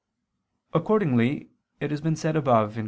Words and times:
Accordingly 0.73 1.51
it 1.79 1.91
has 1.91 2.01
been 2.01 2.15
said 2.15 2.35
above 2.35 2.73
(Q. 2.73 2.79